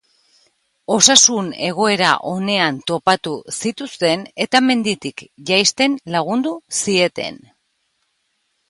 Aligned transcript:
Osasun-egoera 0.93 2.13
onean 2.31 2.81
topatu 2.93 3.35
zituzten, 3.59 4.25
eta 4.47 4.63
menditik 4.71 5.25
jaisten 5.53 6.01
lagundu 6.17 6.57
zieten. 6.83 7.41